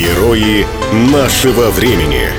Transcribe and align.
Герои 0.00 0.64
нашего 0.94 1.68
времени. 1.68 2.30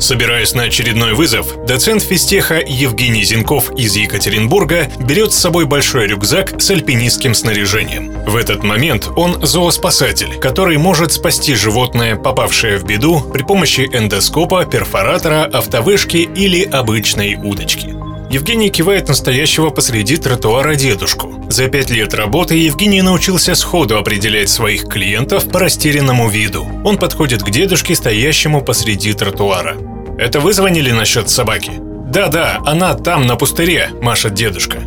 Собираясь 0.00 0.54
на 0.54 0.64
очередной 0.64 1.14
вызов, 1.14 1.64
доцент 1.64 2.02
физтеха 2.02 2.60
Евгений 2.66 3.22
Зинков 3.22 3.70
из 3.78 3.94
Екатеринбурга 3.94 4.90
берет 4.98 5.32
с 5.32 5.38
собой 5.38 5.66
большой 5.66 6.08
рюкзак 6.08 6.60
с 6.60 6.68
альпинистским 6.72 7.32
снаряжением. 7.32 8.10
В 8.26 8.34
этот 8.34 8.64
момент 8.64 9.08
он 9.14 9.46
зооспасатель, 9.46 10.40
который 10.40 10.76
может 10.76 11.12
спасти 11.12 11.54
животное, 11.54 12.16
попавшее 12.16 12.78
в 12.78 12.84
беду, 12.84 13.20
при 13.20 13.44
помощи 13.44 13.88
эндоскопа, 13.92 14.64
перфоратора, 14.64 15.44
автовышки 15.44 16.16
или 16.16 16.64
обычной 16.64 17.36
удочки. 17.36 17.93
Евгений 18.34 18.68
кивает 18.68 19.06
настоящего 19.06 19.70
посреди 19.70 20.16
тротуара 20.16 20.74
дедушку. 20.74 21.44
За 21.48 21.68
пять 21.68 21.90
лет 21.90 22.14
работы 22.14 22.56
Евгений 22.56 23.00
научился 23.00 23.54
сходу 23.54 23.96
определять 23.96 24.48
своих 24.48 24.88
клиентов 24.88 25.48
по 25.48 25.60
растерянному 25.60 26.28
виду. 26.28 26.66
Он 26.82 26.98
подходит 26.98 27.44
к 27.44 27.50
дедушке, 27.50 27.94
стоящему 27.94 28.60
посреди 28.60 29.12
тротуара. 29.12 29.76
«Это 30.18 30.40
вы 30.40 30.52
звонили 30.52 30.90
насчет 30.90 31.30
собаки?» 31.30 31.70
«Да-да, 32.10 32.60
она 32.66 32.94
там, 32.94 33.24
на 33.28 33.36
пустыре»,– 33.36 33.90
машет 34.02 34.34
дедушка. 34.34 34.78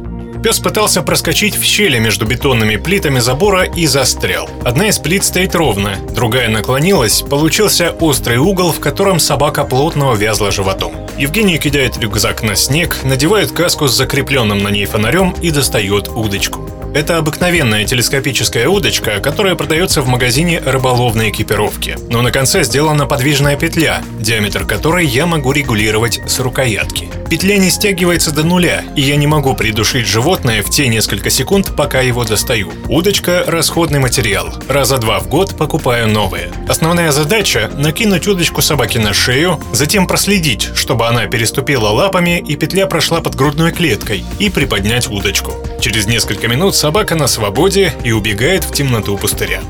Пес 0.44 0.59
пытался 0.59 1.02
проскочить 1.02 1.55
в 1.55 1.64
щели 1.64 2.00
между 2.00 2.26
бетонными 2.26 2.76
плитами 2.76 3.20
забора 3.20 3.64
и 3.64 3.88
застрял. 3.88 4.50
Одна 4.64 4.90
из 4.90 5.00
плит 5.00 5.23
стоит 5.23 5.55
ровно, 5.55 5.98
другая 6.14 6.50
наклонилась, 6.50 7.22
получился 7.22 7.91
острый 8.00 8.38
угол, 8.38 8.72
в 8.72 8.80
котором 8.80 9.20
собака 9.20 9.64
плотно 9.64 10.12
увязла 10.12 10.52
животом. 10.52 10.94
Евгений 11.18 11.58
кидает 11.58 11.98
рюкзак 11.98 12.44
на 12.44 12.55
снег, 12.55 12.98
надевает 13.04 13.52
каску 13.52 13.88
с 13.88 13.95
закрепленным 13.95 14.59
на 14.59 14.70
ней 14.70 14.86
фонарем 14.86 15.36
и 15.42 15.50
достает 15.50 16.08
удочку. 16.09 16.70
Это 16.98 17.18
обыкновенная 17.18 17.86
телескопическая 17.86 18.68
удочка, 18.68 19.20
которая 19.20 19.54
продается 19.54 20.02
в 20.02 20.08
магазине 20.08 20.59
рыболовной 20.59 21.30
экипировки. 21.30 21.95
Но 22.09 22.23
на 22.23 22.31
конце 22.31 22.64
сделана 22.64 23.06
подвижная 23.06 23.56
петля, 23.56 24.02
диаметр 24.20 24.66
которой 24.66 25.06
я 25.06 25.28
могу 25.28 25.52
регулировать 25.52 26.20
с 26.25 26.40
рукоятки. 26.40 27.08
Петля 27.30 27.59
не 27.59 27.70
стягивается 27.70 28.31
до 28.31 28.44
нуля, 28.44 28.84
и 28.95 29.02
я 29.02 29.16
не 29.16 29.28
могу 29.28 29.53
придушить 29.53 30.08
животное 30.08 30.64
в 30.64 30.72
те 30.72 30.88
несколько 30.88 31.30
секунд, 31.30 31.75
пока 31.78 32.02
его 32.02 32.23
достаю. 32.23 32.73
Удочка– 32.90 33.44
расходный 33.45 34.00
материал. 34.00 34.52
Раза 34.68 34.98
два 34.98 35.20
в 35.20 35.28
год 35.28 35.56
покупаю 35.56 36.08
новые. 36.08 36.50
Основная 36.68 37.12
задача– 37.12 37.70
накинуть 37.78 38.28
удочку 38.28 38.64
собаке 38.64 38.98
на 38.98 39.14
шею, 39.14 39.62
затем 39.72 40.08
проследить, 40.08 40.72
чтобы 40.73 41.06
она 41.06 41.28
переступила 41.28 41.90
лапами 41.90 42.40
и 42.40 42.56
петля 42.56 42.88
прошла 42.88 43.22
под 43.22 43.36
грудной 43.36 43.72
клеткой, 43.72 44.25
и 44.40 44.50
приподнять 44.50 45.08
удочку. 45.08 45.53
Через 45.80 46.08
несколько 46.08 46.47
минут 46.47 46.75
собака 46.75 47.16
на 47.16 47.28
свободе 47.28 47.94
и 48.03 48.11
убегает 48.11 48.64
в 48.64 48.73
темноту 48.73 49.17
пустыря. 49.17 49.61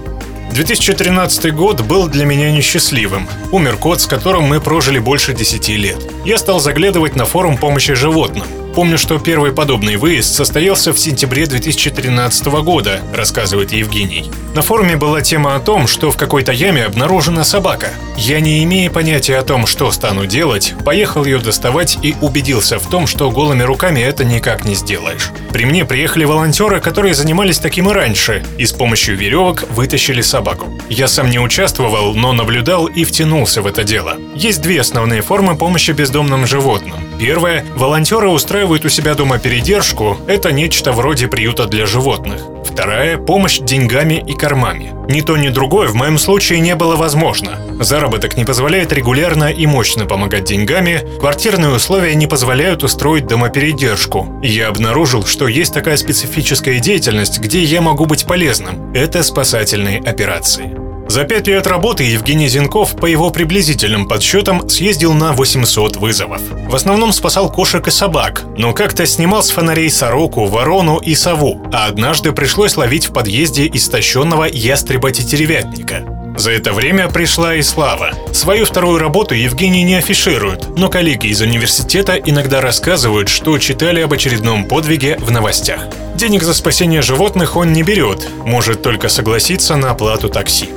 2013 0.52 1.54
год 1.54 1.82
был 1.82 2.08
для 2.08 2.26
меня 2.26 2.52
несчастливым. 2.52 3.28
Умер 3.52 3.78
кот, 3.78 4.02
с 4.02 4.08
которым 4.08 4.44
мы 4.44 4.62
прожили 4.62 4.98
больше 4.98 5.34
10 5.34 5.70
лет. 5.70 5.98
Я 6.26 6.38
стал 6.38 6.60
заглядывать 6.60 7.16
на 7.16 7.26
форум 7.26 7.58
помощи 7.58 7.94
животным. 7.94 8.46
Помню, 8.78 9.00
что 9.00 9.18
первый 9.18 9.54
подобный 9.54 9.96
выезд 9.96 10.36
состоялся 10.36 10.94
в 10.94 11.00
сентябре 11.00 11.48
2013 11.48 12.46
года, 12.62 13.02
рассказывает 13.12 13.72
Евгений. 13.72 14.30
На 14.54 14.62
форуме 14.62 14.96
была 14.96 15.24
тема 15.24 15.56
о 15.56 15.60
том, 15.60 15.88
что 15.88 16.12
в 16.12 16.16
какой-то 16.16 16.52
яме 16.52 16.86
обнаружена 16.86 17.44
собака. 17.44 17.90
Я, 18.18 18.40
не 18.40 18.64
имея 18.64 18.92
понятия 18.92 19.38
о 19.38 19.42
том, 19.42 19.66
что 19.66 19.90
стану 19.92 20.28
делать, 20.28 20.76
поехал 20.86 21.26
ее 21.26 21.40
доставать 21.40 21.98
и 22.04 22.14
убедился 22.22 22.78
в 22.78 22.88
том, 22.88 23.08
что 23.08 23.32
голыми 23.32 23.64
руками 23.64 24.00
это 24.00 24.24
никак 24.24 24.64
не 24.64 24.76
сделаешь. 24.76 25.32
При 25.52 25.66
мне 25.66 25.84
приехали 25.84 26.26
волонтеры, 26.26 26.80
которые 26.80 27.16
занимались 27.16 27.58
таким 27.58 27.90
и 27.90 27.94
раньше, 27.94 28.46
и 28.60 28.68
с 28.68 28.74
помощью 28.74 29.18
веревок 29.18 29.64
вытащили 29.72 30.22
собаку. 30.22 30.68
Я 30.88 31.08
сам 31.08 31.32
не 31.32 31.40
участвовал, 31.40 32.14
но 32.14 32.32
наблюдал 32.32 32.86
и 32.86 33.06
втянулся 33.06 33.64
в 33.64 33.66
это 33.66 33.84
дело. 33.84 34.18
Есть 34.36 34.62
две 34.62 34.82
основные 34.82 35.24
формы 35.24 35.58
помощи 35.58 35.90
бездомным 35.94 36.46
животным. 36.46 37.07
Первое. 37.20 37.66
Волонтеры 37.76 38.30
устраивают 38.30 38.86
у 38.86 38.90
себя 38.90 39.16
дома 39.16 39.40
передержку. 39.40 40.18
Это 40.28 40.52
нечто 40.52 40.92
вроде 40.92 41.28
приюта 41.28 41.66
для 41.66 41.86
животных. 41.86 42.42
Вторая– 42.64 43.18
помощь 43.18 43.60
деньгами 43.60 44.24
и 44.26 44.34
кормами. 44.34 44.94
Ни 45.10 45.22
то, 45.22 45.36
ни 45.36 45.50
другое 45.50 45.88
в 45.88 45.96
моем 45.96 46.20
случае 46.20 46.60
не 46.60 46.76
было 46.76 46.96
возможно. 46.96 47.60
Заработок 47.80 48.38
не 48.38 48.46
позволяет 48.46 48.94
регулярно 48.94 49.46
и 49.46 49.66
мощно 49.66 50.06
помогать 50.06 50.44
деньгами, 50.44 51.02
квартирные 51.20 51.72
условия 51.72 52.14
не 52.14 52.28
позволяют 52.28 52.84
устроить 52.84 53.26
домопередержку. 53.26 54.40
Я 54.44 54.68
обнаружил, 54.68 55.26
что 55.26 55.48
есть 55.48 55.74
такая 55.74 55.98
специфическая 55.98 56.80
деятельность, 56.80 57.40
где 57.40 57.64
я 57.64 57.82
могу 57.82 58.06
быть 58.06 58.26
полезным. 58.26 58.94
Это 58.94 59.24
спасательные 59.24 60.00
операции. 60.00 60.87
За 61.08 61.24
пять 61.24 61.48
лет 61.48 61.66
работы 61.68 62.04
Евгений 62.04 62.50
Зинков, 62.50 62.96
по 62.96 63.06
его 63.06 63.30
приблизительным 63.30 64.08
подсчетам, 64.08 64.68
съездил 64.70 65.14
на 65.14 65.32
800 65.32 65.96
вызовов. 65.96 66.42
В 66.68 66.76
основном 66.76 67.14
спасал 67.14 67.50
кошек 67.50 67.88
и 67.88 67.92
собак, 67.92 68.44
но 68.58 68.74
как-то 68.74 69.06
снимал 69.06 69.42
с 69.42 69.50
фонарей 69.50 69.90
сороку, 69.90 70.46
ворону 70.46 70.98
и 70.98 71.16
сову, 71.16 71.62
а 71.72 71.88
однажды 71.88 72.34
пришлось 72.34 72.76
ловить 72.76 73.08
в 73.08 73.14
подъезде 73.14 73.70
истощенного 73.74 74.46
ястреба-тетеревятника. 74.52 76.04
За 76.38 76.52
это 76.52 76.72
время 76.72 77.08
пришла 77.08 77.56
и 77.56 77.64
слава. 77.64 78.12
Свою 78.32 78.66
вторую 78.66 79.00
работу 79.00 79.34
Евгений 79.34 79.84
не 79.84 79.96
афиширует, 79.96 80.78
но 80.78 80.88
коллеги 80.90 81.28
из 81.28 81.42
университета 81.42 82.16
иногда 82.16 82.62
рассказывают, 82.62 83.30
что 83.30 83.58
читали 83.58 84.02
об 84.02 84.14
очередном 84.14 84.66
подвиге 84.66 85.18
в 85.20 85.32
новостях. 85.32 85.88
Денег 86.16 86.44
за 86.44 86.54
спасение 86.54 87.02
животных 87.02 87.56
он 87.56 87.74
не 87.74 87.82
берет, 87.82 88.28
может 88.46 88.84
только 88.84 89.10
согласиться 89.10 89.78
на 89.78 89.92
оплату 89.92 90.30
такси. 90.30 90.70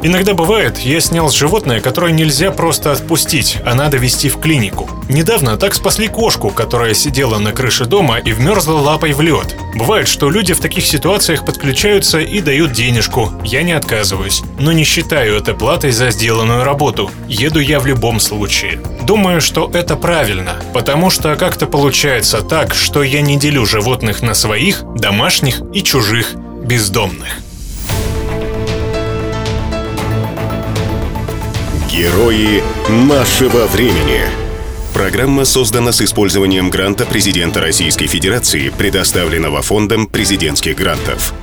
Иногда 0.00 0.34
бывает, 0.34 0.78
я 0.78 1.00
снял 1.00 1.28
животное, 1.28 1.80
которое 1.80 2.12
нельзя 2.12 2.52
просто 2.52 2.92
отпустить, 2.92 3.58
а 3.66 3.74
надо 3.74 3.96
вести 3.96 4.28
в 4.28 4.38
клинику. 4.38 4.88
Недавно 5.08 5.56
так 5.56 5.74
спасли 5.74 6.06
кошку, 6.06 6.50
которая 6.50 6.94
сидела 6.94 7.38
на 7.38 7.52
крыше 7.52 7.84
дома 7.84 8.18
и 8.18 8.32
вмерзла 8.32 8.78
лапой 8.78 9.12
в 9.12 9.20
лед. 9.20 9.56
Бывает, 9.74 10.06
что 10.06 10.30
люди 10.30 10.54
в 10.54 10.60
таких 10.60 10.86
ситуациях 10.86 11.44
подключаются 11.44 12.20
и 12.20 12.40
дают 12.40 12.72
денежку. 12.72 13.32
Я 13.42 13.62
не 13.62 13.72
отказываюсь, 13.72 14.42
но 14.60 14.70
не 14.70 14.84
считаю 14.84 15.36
это 15.36 15.54
платой 15.54 15.90
за 15.90 16.10
сделанную 16.10 16.62
работу. 16.62 17.10
Еду 17.26 17.58
я 17.58 17.80
в 17.80 17.86
любом 17.86 18.20
случае. 18.20 18.80
Думаю, 19.02 19.40
что 19.40 19.68
это 19.74 19.96
правильно, 19.96 20.62
потому 20.74 21.10
что 21.10 21.34
как-то 21.34 21.66
получается 21.66 22.42
так, 22.42 22.72
что 22.72 23.02
я 23.02 23.20
не 23.20 23.36
делю 23.36 23.66
животных 23.66 24.22
на 24.22 24.34
своих, 24.34 24.84
домашних 24.94 25.60
и 25.74 25.82
чужих, 25.82 26.34
бездомных. 26.62 27.47
Герои 31.98 32.62
нашего 32.88 33.66
времени. 33.66 34.20
Программа 34.94 35.44
создана 35.44 35.90
с 35.90 36.00
использованием 36.00 36.70
гранта 36.70 37.04
президента 37.04 37.60
Российской 37.60 38.06
Федерации, 38.06 38.68
предоставленного 38.68 39.62
Фондом 39.62 40.06
президентских 40.06 40.76
грантов. 40.76 41.34